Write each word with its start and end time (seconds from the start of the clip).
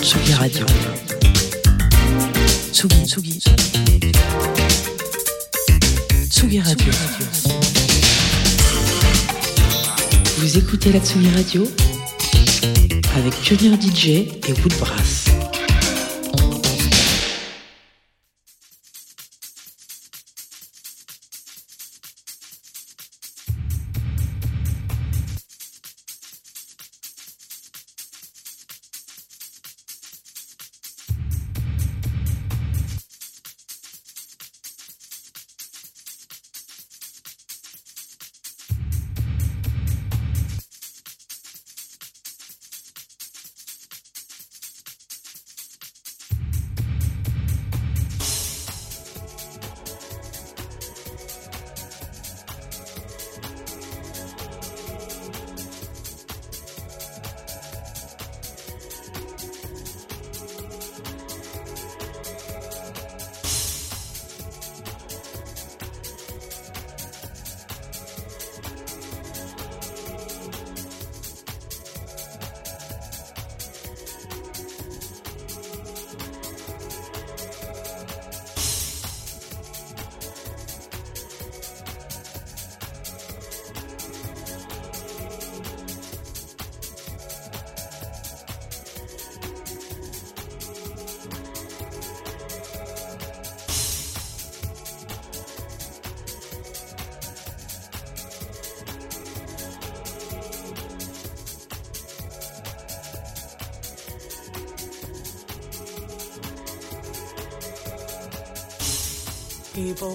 Tsugi 0.00 0.32
Radio. 0.34 0.64
Tsugi, 2.72 3.04
Tsugi. 3.04 3.42
Tsugi 6.28 6.60
Radio. 6.60 6.92
Vous 10.38 10.58
écoutez 10.58 10.92
la 10.92 11.00
Tsugi 11.00 11.30
Radio 11.34 11.66
avec 13.16 13.34
Pionnier 13.40 13.76
DJ 13.76 14.06
et 14.08 14.52
Woodbrass. 14.62 15.17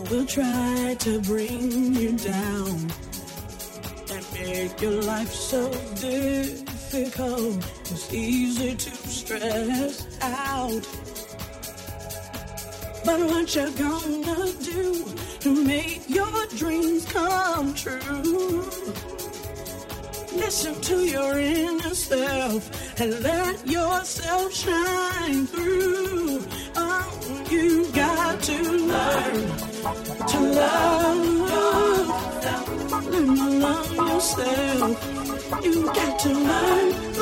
Will 0.09 0.25
try 0.25 0.95
to 0.99 1.19
bring 1.21 1.93
you 1.93 2.17
down 2.17 2.91
and 4.11 4.25
make 4.33 4.81
your 4.81 5.01
life 5.03 5.31
so 5.31 5.71
difficult. 5.95 7.57
It's 7.91 8.13
easy 8.13 8.75
to 8.75 8.89
stress 9.07 10.07
out. 10.21 10.87
But 13.05 13.19
what 13.19 13.55
you 13.55 13.69
gonna 13.71 14.51
do 14.63 15.05
to 15.41 15.65
make 15.65 16.09
your 16.09 16.45
dreams 16.57 17.05
come 17.05 17.73
true? 17.73 18.65
Listen 20.35 20.79
to 20.81 21.05
your 21.05 21.37
inner 21.37 21.93
self 21.93 22.99
and 22.99 23.21
let 23.21 23.67
yourself 23.67 24.53
shine 24.53 25.45
through. 25.47 26.43
Oh, 26.75 27.45
you 27.49 27.91
got 27.91 28.41
to 28.41 28.71
learn 28.71 29.72
to 29.83 30.39
love. 30.39 31.47
Learn 33.11 33.35
to 33.35 33.49
love 33.59 33.93
yourself. 33.95 34.97
You 35.63 35.85
got 35.87 36.19
to 36.19 36.29
learn, 36.29 37.12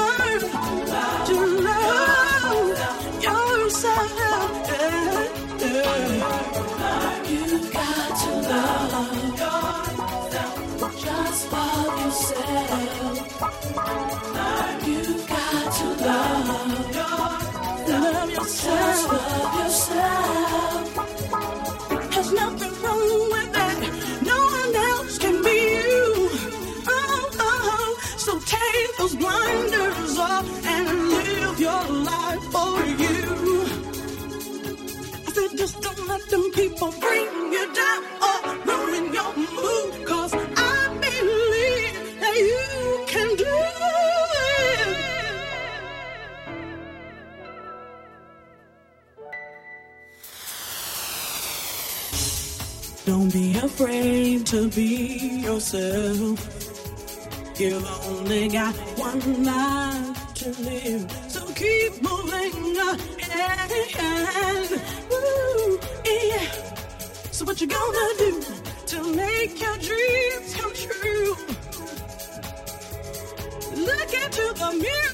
Don't 53.31 53.41
be 53.43 53.57
afraid 53.59 54.45
to 54.47 54.67
be 54.69 55.41
yourself. 55.45 56.39
You've 57.57 57.87
only 58.07 58.49
got 58.49 58.75
one 58.97 59.45
life 59.45 60.33
to 60.33 60.49
live, 60.61 61.09
so 61.29 61.45
keep 61.53 62.01
moving 62.01 62.77
uh, 62.77 62.97
ahead. 63.21 64.69
Woo, 65.09 65.79
yeah. 66.05 66.51
So 67.31 67.45
what 67.45 67.61
you 67.61 67.67
gonna 67.67 68.07
do 68.17 68.43
to 68.87 69.15
make 69.15 69.61
your 69.61 69.77
dreams 69.77 70.55
come 70.55 70.73
true? 70.73 71.35
Look 73.75 74.13
into 74.13 74.53
the 74.59 74.71
mirror 74.77 75.10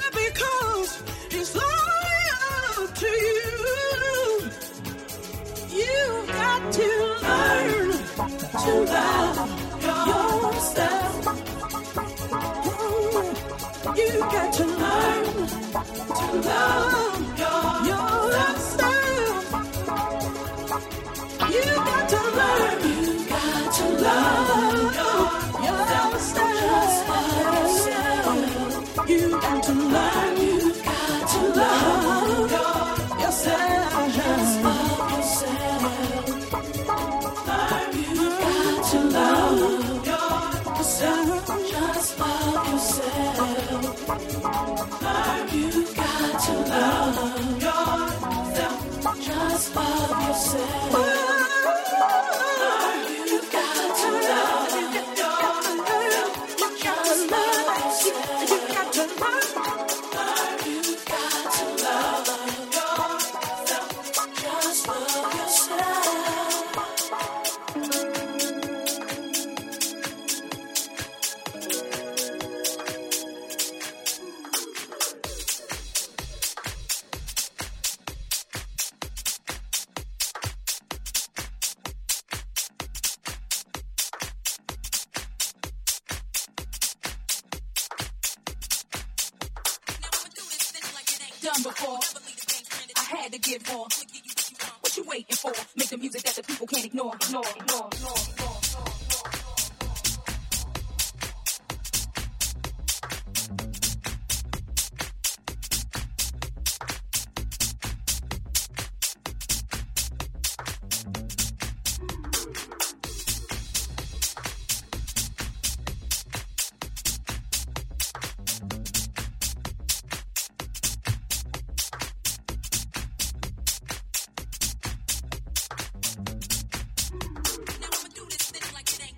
to 8.68 9.57
Just 49.20 49.76
love 49.76 50.28
yourself. 50.28 51.27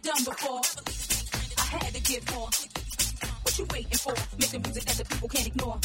Done 0.10 0.24
before. 0.24 0.62
I 1.60 1.84
had 1.84 1.94
to 1.94 2.02
give 2.02 2.36
more. 2.36 2.50
What 3.44 3.60
you 3.60 3.66
waiting 3.72 3.98
for? 3.98 4.14
Make 4.40 4.50
the 4.50 4.60
music 4.60 4.86
that 4.86 4.98
the 4.98 5.06
people 5.06 5.30
can't 5.30 5.48
ignore. 5.48 5.78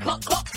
Cluck, 0.00 0.20
cluck. 0.24 0.47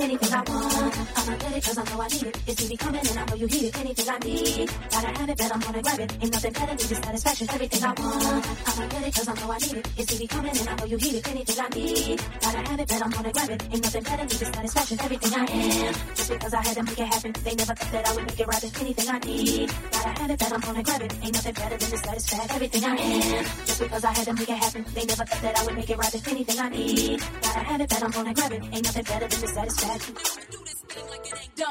Anything 0.00 0.32
I 0.32 0.38
want, 0.38 0.96
I'ma 1.18 1.36
get 1.36 1.56
it 1.56 1.64
cause 1.64 1.76
I 1.76 1.84
know 1.84 2.00
I 2.00 2.08
need 2.08 2.22
it. 2.22 2.38
It's 2.46 2.62
easy 2.62 2.76
coming 2.78 3.06
and 3.06 3.18
I 3.18 3.24
know 3.26 3.34
you 3.34 3.46
need 3.46 3.64
it. 3.64 3.78
Anything 3.78 4.08
I 4.08 4.18
need, 4.18 4.70
gotta 4.90 5.08
have 5.08 5.28
it, 5.28 5.36
bet 5.36 5.52
I'm 5.52 5.60
gonna 5.60 5.82
grab 5.82 6.00
it. 6.00 6.12
Ain't 6.22 6.32
nothing 6.32 6.52
better 6.52 6.74
than 6.74 6.88
the 6.88 6.94
satisfaction. 7.04 7.50
Everything 7.50 7.84
I 7.84 7.88
want, 7.88 8.46
I'ma 8.64 8.88
get 8.88 9.06
it 9.06 9.14
cause 9.14 9.28
I 9.28 9.34
know 9.34 9.52
I 9.52 9.58
need 9.58 9.76
it. 9.76 9.88
It's 9.98 10.12
easy 10.14 10.26
coming 10.26 10.56
and 10.56 10.68
I 10.68 10.74
know 10.76 10.84
you 10.86 10.96
need 10.96 11.14
it. 11.14 11.28
Anything 11.28 11.60
I 11.60 11.68
need, 11.76 12.22
gotta 12.40 12.58
have 12.58 12.80
it, 12.80 12.88
bet 12.88 13.02
I'm 13.04 13.10
gonna 13.10 13.32
grab 13.32 13.50
it. 13.50 13.62
Ain't 13.62 13.82
nothing 13.84 14.02
better 14.02 14.24
than 14.24 14.38
the 14.40 14.46
satisfaction. 14.56 15.00
Everything 15.04 15.34
I 15.34 15.44
am, 15.44 15.94
just 16.16 16.30
because 16.30 16.54
I 16.54 16.62
had 16.64 16.76
to 16.76 16.82
make 16.82 16.98
it 16.98 17.06
happen. 17.06 17.32
They 17.44 17.54
never 17.60 17.74
thought 17.74 17.92
that 17.92 18.08
I 18.08 18.14
would 18.14 18.24
make 18.24 18.40
it 18.40 18.46
right. 18.46 18.80
Anything 18.80 19.08
I 19.10 19.18
need, 19.20 19.68
gotta 19.92 20.08
have 20.16 20.30
it, 20.30 20.38
bet 20.40 20.52
I'm 20.52 20.60
gonna 20.60 20.82
grab 20.82 21.02
it. 21.02 21.12
Ain't 21.20 21.34
nothing 21.34 21.54
better 21.60 21.76
than 21.76 21.90
the 21.90 21.98
satisfaction. 22.00 22.56
Everything 22.56 22.84
I 22.84 22.96
am, 22.96 23.44
just 23.68 23.80
because 23.80 24.04
I 24.04 24.12
had 24.16 24.24
to 24.24 24.32
make 24.32 24.48
it 24.48 24.56
happen. 24.64 24.84
They 24.94 25.04
never 25.04 25.24
thought 25.28 25.42
that 25.42 25.58
I 25.60 25.64
would 25.66 25.76
make 25.76 25.90
it 25.90 25.98
right. 25.98 26.28
Anything 26.28 26.58
I 26.58 26.68
need, 26.70 27.20
gotta 27.42 27.60
have 27.68 27.80
it, 27.82 27.88
bet 27.90 28.02
I'm 28.02 28.10
gonna 28.10 28.32
grab 28.32 28.52
it. 28.52 28.62
Ain't 28.72 28.84
nothing 28.84 29.04
better 29.04 29.28
than 29.28 29.40
the 29.40 29.48
satisfaction. 29.48 29.89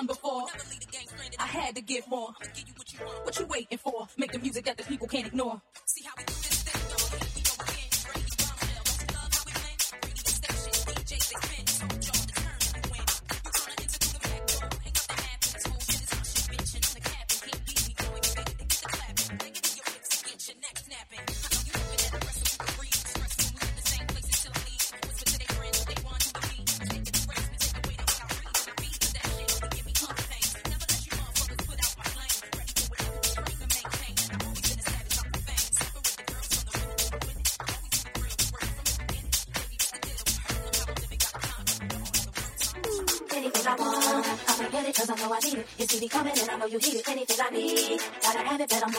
Before. 0.07 0.45
I 1.39 1.45
had 1.45 1.75
to 1.75 1.81
give 1.81 2.07
more. 2.07 2.33
What 3.23 3.39
you 3.39 3.45
waiting 3.45 3.77
for? 3.77 4.07
Make 4.17 4.31
the 4.31 4.39
music 4.39 4.65
that 4.65 4.77
the 4.77 4.83
people 4.83 5.07
can't 5.07 5.27
ignore. 5.27 5.61
See 5.85 6.03
how 6.03 6.13
we 6.17 6.38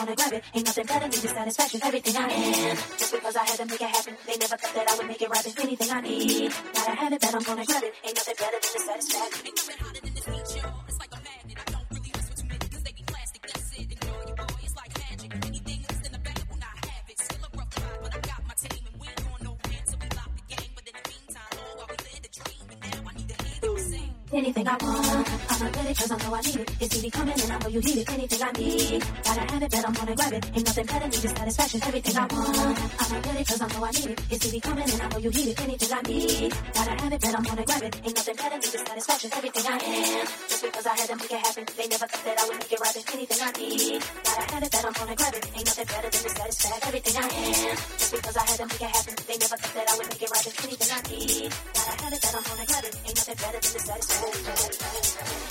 have 0.01 0.09
it, 0.09 0.17
bet 0.17 0.31
I'm 0.31 0.31
gonna 0.31 0.31
grab 0.31 0.33
it. 0.33 0.43
Ain't 0.55 0.65
nothing 0.65 0.85
better 0.85 1.07
than 1.07 1.21
the 1.21 1.27
satisfaction. 1.27 1.79
Everything 1.83 2.15
I 2.17 2.29
am, 2.29 2.77
just 2.97 3.11
because 3.13 3.35
I 3.35 3.43
had 3.45 3.57
to 3.57 3.65
make 3.65 3.81
it 3.81 3.89
happen. 3.89 4.17
They 4.25 4.37
never 4.37 4.57
thought 4.57 4.75
that 4.75 4.89
I 4.89 4.97
would 4.97 5.07
make 5.07 5.21
it 5.21 5.29
right. 5.29 5.59
Anything 5.59 5.91
I 5.91 6.01
need, 6.01 6.51
gotta 6.73 6.91
have 6.91 7.13
it, 7.13 7.21
bet 7.21 7.35
I'm 7.35 7.43
gonna 7.43 7.65
grab 7.65 7.83
it. 7.83 7.93
Ain't 8.05 8.15
nothing 8.15 8.35
better 8.41 8.59
than 8.61 8.71
the 8.73 8.81
satisfaction. 8.81 9.45
Ain't 9.45 9.57
nothing 9.57 9.77
hotter 9.81 10.01
than 10.01 10.13
this 10.13 10.25
beat, 10.25 10.49
y'all. 10.57 10.83
It's 10.87 10.99
like 10.99 11.13
a 11.13 11.21
magnet. 11.21 11.57
I 11.61 11.71
don't 11.71 11.87
really 11.91 12.11
mess 12.15 12.27
with 12.29 12.39
too 12.41 12.47
many 12.49 12.65
'cause 12.71 12.83
they 12.83 12.93
be 12.93 13.03
plastic. 13.05 13.41
That's 13.47 13.71
it. 13.77 13.91
Ignore 13.91 14.23
your 14.27 14.35
boy. 14.41 14.61
It's 14.65 14.75
like 14.75 14.93
magic. 15.05 15.29
Anything 15.45 15.79
that's 15.87 16.01
in 16.07 16.11
the 16.11 16.21
bag 16.25 16.41
will 16.49 16.61
not 16.65 16.75
have 16.89 17.05
it. 17.11 17.17
Still 17.21 17.43
a 17.45 17.49
rough 17.57 17.73
ride, 17.77 17.99
but 18.03 18.11
I 18.15 18.19
got 18.31 18.41
my 18.49 18.55
team 18.57 18.83
and 18.89 18.95
we 19.01 19.05
ain't 19.07 19.21
going 19.27 19.43
nowhere 19.45 19.81
till 19.85 19.99
we 20.01 20.07
lock 20.17 20.31
the 20.39 20.45
game. 20.55 20.71
But 20.75 20.83
in 20.89 20.93
the 20.97 21.03
meantime, 21.11 21.53
all 21.61 21.73
while 21.77 21.89
we 21.91 21.97
live 22.09 22.21
the 22.25 22.31
dream, 22.39 22.63
and 22.73 22.79
now 22.81 23.01
I 23.09 23.11
need 23.17 23.29
to 23.31 23.37
hear 23.45 23.59
them 23.61 23.77
sing. 23.91 24.09
Anything 24.33 24.67
I 24.67 24.75
want, 24.81 25.50
I'ma 25.61 25.69
get 25.69 25.85
it 25.85 25.97
cause 25.97 26.09
I 26.09 26.17
know 26.17 26.33
I 26.33 26.41
need 26.41 26.55
it. 26.57 26.71
It's 26.81 26.95
easy 26.97 27.11
coming 27.11 27.37
and 27.37 27.51
I 27.53 27.57
know 27.59 27.69
you 27.69 27.81
need 27.81 27.97
it. 28.01 28.09
Anything 28.09 28.41
I 28.41 28.51
need, 28.57 29.03
gotta 29.21 29.41
have 29.41 29.61
it, 29.61 29.69
bet 29.69 29.85
I'm 29.85 29.93
gonna 29.93 30.15
grab 30.15 30.33
it. 30.33 30.45
Ain't 30.57 30.65
nothing 30.65 30.85
better 30.89 31.05
than 31.05 31.21
satisfaction. 31.21 31.81
Everything 31.85 32.17
I 32.17 32.25
want, 32.25 32.77
I'ma 32.97 33.21
get 33.21 33.35
it 33.37 33.47
cause 33.47 33.61
I 33.61 33.67
know 33.69 33.85
I 33.85 33.91
need 33.91 34.09
it. 34.09 34.21
It's 34.31 34.45
easy 34.47 34.59
coming 34.59 34.89
and 34.89 35.01
I 35.01 35.07
know 35.09 35.19
you 35.21 35.29
need 35.29 35.47
it. 35.53 35.61
Anything 35.61 35.93
I 35.93 36.01
need, 36.01 36.53
gotta 36.73 36.93
have 36.97 37.13
it, 37.13 37.21
bet 37.21 37.35
I'm 37.37 37.43
gonna 37.45 37.61
grab 37.61 37.83
it. 37.83 37.93
Ain't 38.01 38.15
nothing 38.17 38.35
better 38.41 38.57
than 38.57 38.85
satisfaction. 38.89 39.29
Everything 39.37 39.65
I 39.69 39.77
am, 39.77 40.25
just 40.49 40.63
because 40.65 40.85
I 40.87 40.93
had 40.97 41.09
to 41.13 41.15
make 41.21 41.31
it 41.31 41.41
happen. 41.45 41.65
They 41.77 41.87
never 41.93 42.07
thought 42.09 42.25
that 42.25 42.39
I 42.41 42.43
would 42.49 42.57
make 42.57 42.71
it 42.73 42.79
right. 42.81 43.13
Anything 43.13 43.41
I 43.45 43.51
need, 43.61 44.01
gotta 44.01 44.43
have 44.49 44.63
it, 44.65 44.71
bet 44.71 44.85
I'm 44.85 44.93
gonna 44.97 45.15
grab 45.15 45.33
it. 45.37 45.45
Ain't 45.45 45.65
nothing 45.69 45.87
better 45.93 46.09
than 46.09 46.31
satisfaction. 46.41 46.81
Everything 46.89 47.15
I 47.21 47.27
am, 47.37 47.77
just 48.01 48.11
because 48.17 48.37
I 48.37 48.43
had 48.49 48.57
to 48.57 48.65
make 48.65 48.81
it 48.81 48.91
happen. 48.97 49.13
They 49.29 49.37
never 49.37 49.57
thought 49.61 49.73
that 49.77 49.85
I 49.85 49.93
would 49.93 50.09
make 50.09 50.21
it 50.25 50.29
right. 50.33 50.45
Anything 50.65 50.89
I 50.89 50.99
need, 51.05 51.53
gotta 51.77 51.93
have 52.01 52.13
it, 52.17 52.21
bet 52.25 52.33
I'm 52.33 52.43
gonna 52.49 52.65
grab 52.65 52.81
it. 52.81 52.93
Ain't 53.05 53.17
nothing 53.21 53.37
better 53.37 53.61
than 53.61 53.81
satisfaction. 53.85 55.50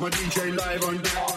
my 0.00 0.08
DJ 0.08 0.56
live 0.56 0.82
on 0.84 0.96
deck. 1.02 1.29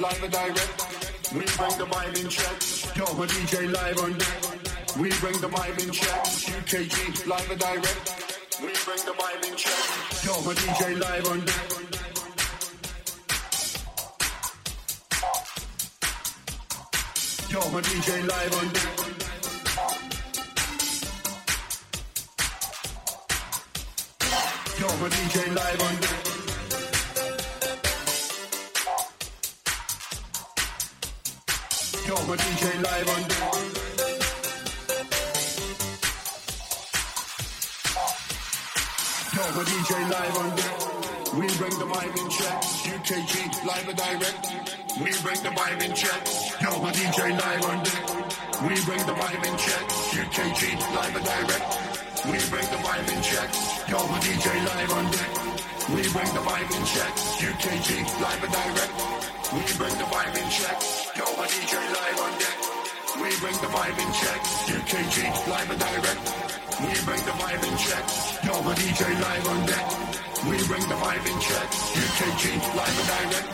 Live 0.00 0.22
and 0.24 0.32
direct. 0.32 1.32
We 1.32 1.44
bring 1.44 1.78
the 1.78 1.86
vibe 1.86 2.18
in 2.20 2.28
check. 2.28 2.96
Yo, 2.96 3.04
my 3.14 3.26
DJ 3.26 3.72
live 3.72 3.98
on 4.00 4.18
deck. 4.18 4.96
We 4.98 5.10
bring 5.20 5.40
the 5.40 5.48
vibe 5.48 5.78
in 5.86 5.92
check. 5.92 6.24
UKG 6.24 7.26
live 7.28 7.50
and 7.50 7.60
direct. 7.60 8.12
We 8.60 8.72
bring 8.84 9.04
the 9.06 9.12
vibe 9.12 9.48
in 9.48 9.56
check. 9.56 10.24
Yo, 10.24 10.32
my 10.42 10.54
DJ 10.54 10.98
live 10.98 11.28
on 11.28 11.44
deck. 11.44 11.70
Yo, 17.50 17.60
my 17.70 17.80
DJ 17.80 18.26
live 18.28 18.54
on 18.54 18.72
deck. 18.72 18.93
Vibe 45.74 45.88
in 45.88 45.94
check. 45.94 46.22
Yo, 46.62 46.78
my 46.80 46.92
DJ 46.92 47.30
live 47.30 47.64
on 47.64 47.82
deck. 47.82 48.04
We 48.62 48.74
bring 48.84 49.02
the 49.06 49.14
vibe 49.14 49.44
in 49.44 49.56
check. 49.58 49.84
UKG 50.14 50.78
live 50.94 51.16
and 51.16 51.24
direct. 51.24 51.66
We 52.26 52.38
bring 52.50 52.68
the 52.70 52.80
vibe 52.84 53.08
in 53.10 53.22
check. 53.22 53.48
Yo, 53.88 53.98
my 54.06 54.18
DJ 54.20 54.46
live 54.64 54.92
on 54.92 55.10
deck. 55.10 55.30
We 55.90 56.02
bring 56.14 56.30
the 56.34 56.42
vibe 56.46 56.70
in 56.70 56.84
check. 56.86 57.12
UKG 57.42 57.90
live 58.22 58.42
and 58.44 58.52
direct. 58.52 58.94
We 59.52 59.62
bring 59.78 59.94
the 59.98 60.08
vibe 60.14 60.36
in 60.38 60.48
check. 60.50 60.78
Yo, 61.16 61.24
my 61.36 61.46
DJ 61.46 61.74
live 61.74 62.20
on 62.22 62.32
deck. 62.38 62.56
We 63.18 63.30
bring 63.40 63.58
the 63.58 63.70
vibe 63.74 63.98
in 63.98 64.10
check. 64.14 64.40
UKG 64.70 65.16
live 65.48 65.70
and 65.70 65.80
direct. 65.80 66.22
We 66.80 66.90
bring 67.04 67.22
the 67.24 67.34
vibe 67.40 67.64
in 67.66 67.76
check. 67.78 68.04
Yo, 68.46 68.62
my 68.62 68.74
DJ 68.74 69.02
live 69.20 69.48
on 69.48 69.66
deck. 69.66 69.86
We 70.44 70.56
bring 70.68 70.86
the 70.88 70.98
vibe 71.02 71.26
in 71.26 71.38
check. 71.40 71.68
UKG 71.98 72.44
live 72.76 72.98
and 73.00 73.30
direct. 73.30 73.53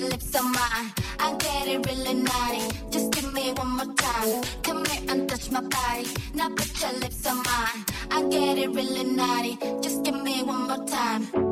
your 0.00 0.08
lips 0.10 0.34
on 0.34 0.50
mine. 0.50 0.92
I'm 1.20 1.38
getting 1.38 1.82
really 1.82 2.14
naughty. 2.14 2.66
Just 2.90 3.12
give 3.12 3.32
me 3.32 3.52
one 3.52 3.76
more 3.76 3.94
time. 3.94 4.42
Come 4.62 4.84
here 4.86 5.02
and 5.08 5.28
touch 5.28 5.50
my 5.50 5.60
body. 5.60 6.06
Now 6.34 6.48
put 6.50 6.82
your 6.82 6.92
lips 6.94 7.26
on 7.26 7.36
mine. 7.36 7.84
I'm 8.10 8.28
getting 8.30 8.72
really 8.72 9.04
naughty. 9.04 9.56
Just 9.82 10.02
give 10.02 10.20
me 10.20 10.42
one 10.42 10.66
more 10.66 10.84
time. 10.86 11.43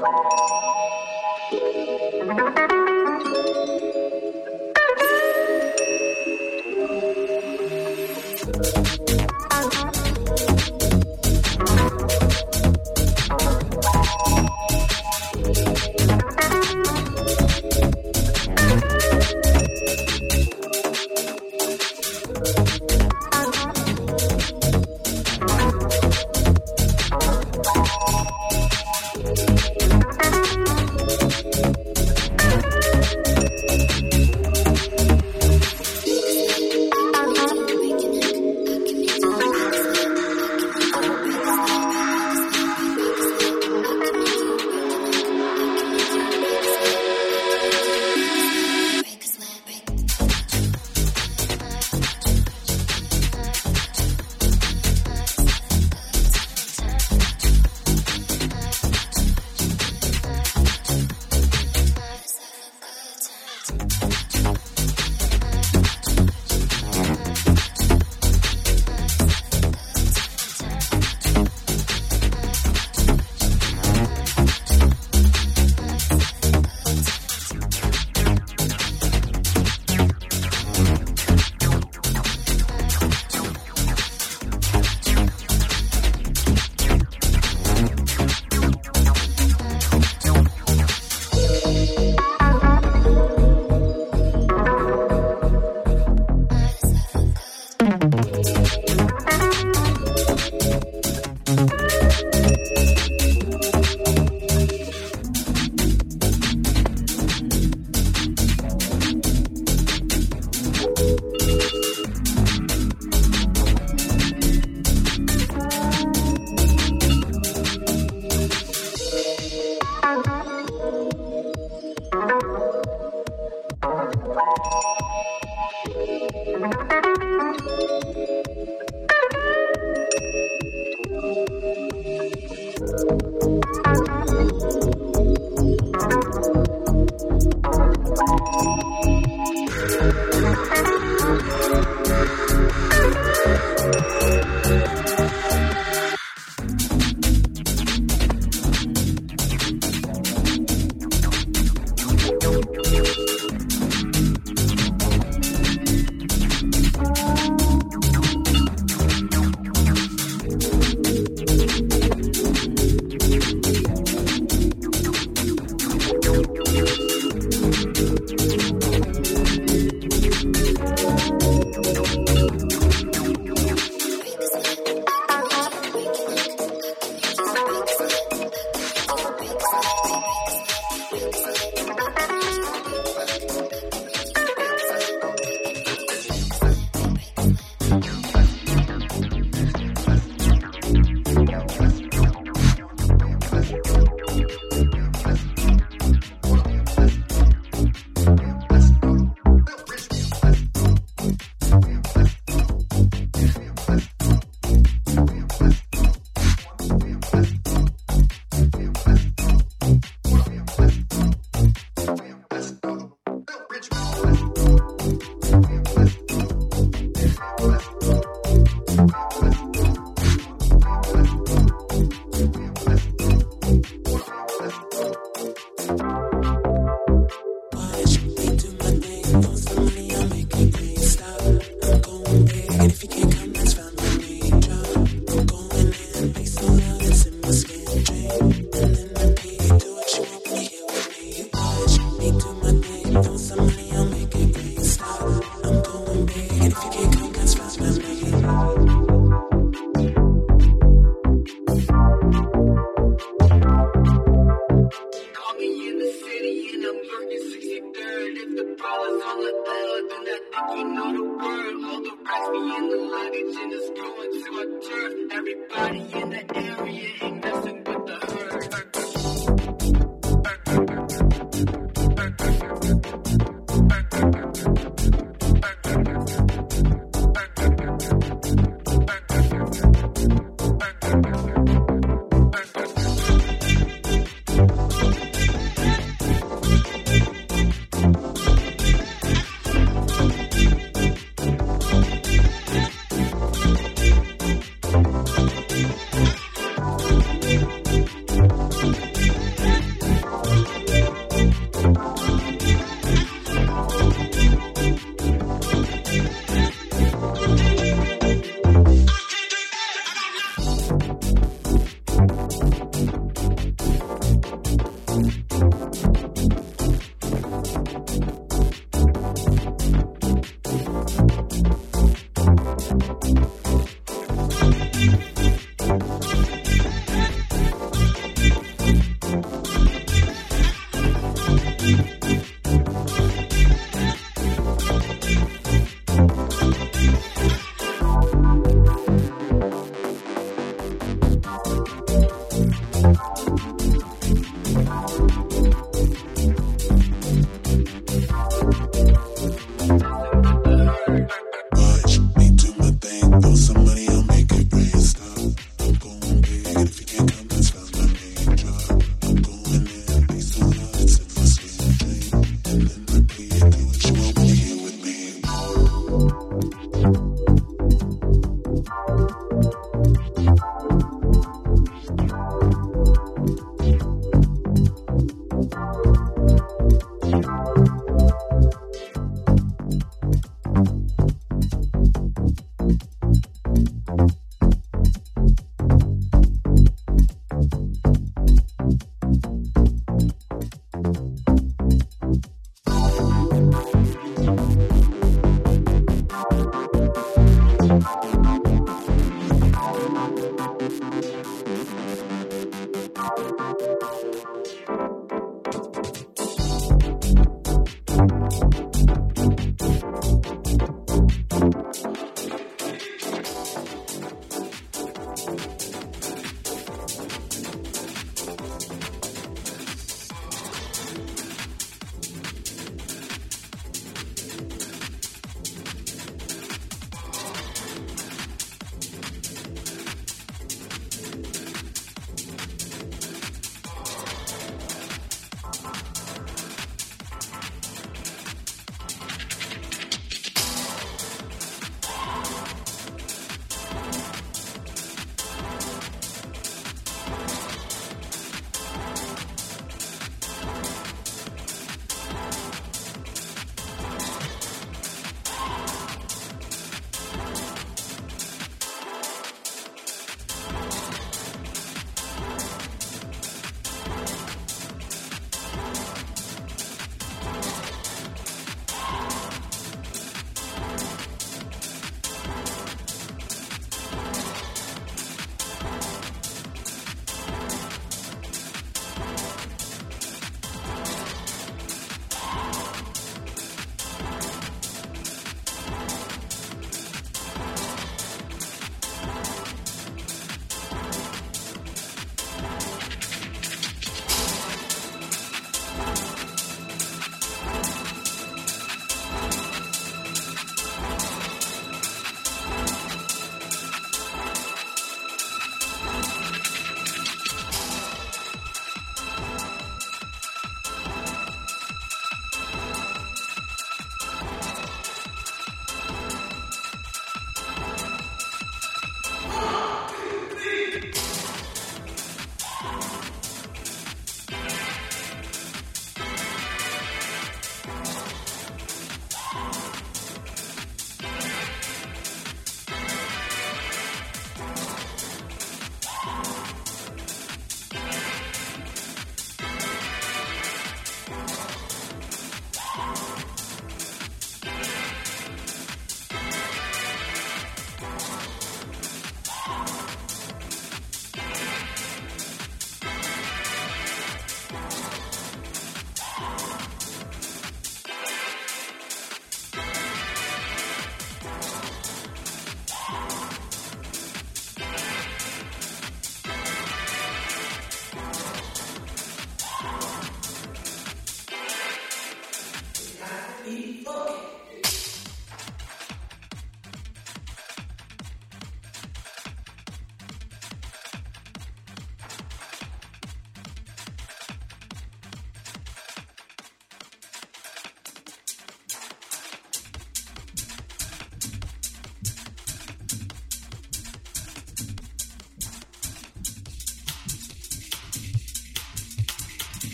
you 0.00 0.77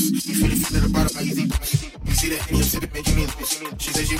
You 0.00 0.34
feel 0.34 0.50
it, 0.50 0.56
feel 0.56 0.78
it 0.78 0.90
about 0.90 1.10
it, 1.10 1.14
my 1.14 1.22
easy. 1.22 1.42
You 1.42 2.14
see 2.14 2.30
that, 2.30 2.48
and 2.48 2.56
you 2.56 2.64
see 2.64 2.78
the 2.78 2.86
bitch, 2.86 3.08
you 3.10 3.16
need 3.16 3.80
She 3.80 3.92
says 3.92 4.08
she 4.08 4.16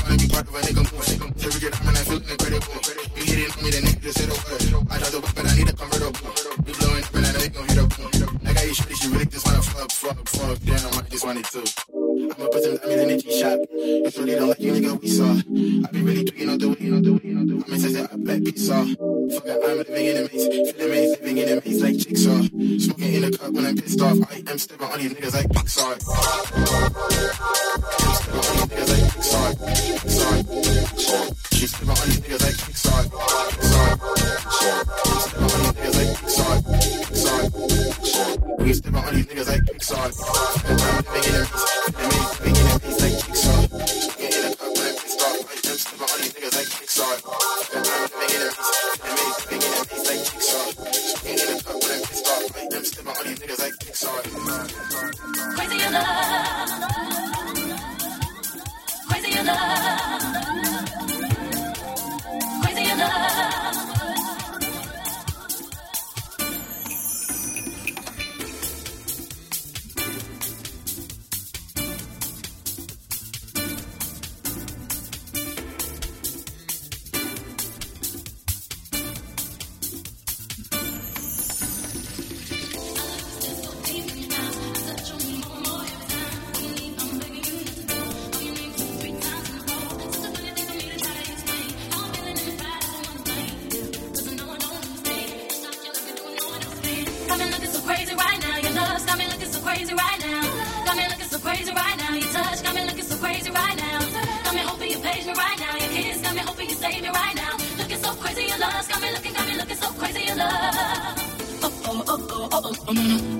got 108.89 109.03
me 109.03 109.11
looking, 109.13 109.33
got 109.35 109.49
me 109.49 109.57
looking 109.57 109.77
so 109.77 109.91
crazy 109.93 110.29
in 110.31 110.39
love. 110.39 111.19
Oh, 111.63 111.73
oh, 111.87 112.05
oh, 112.09 112.29
oh, 112.31 112.49
oh, 112.53 112.75
oh, 112.89 113.39